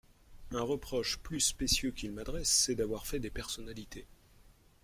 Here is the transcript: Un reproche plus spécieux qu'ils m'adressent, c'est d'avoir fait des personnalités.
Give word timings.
Un 0.49 0.63
reproche 0.63 1.19
plus 1.19 1.39
spécieux 1.41 1.91
qu'ils 1.91 2.11
m'adressent, 2.11 2.49
c'est 2.49 2.73
d'avoir 2.73 3.05
fait 3.05 3.19
des 3.19 3.29
personnalités. 3.29 4.07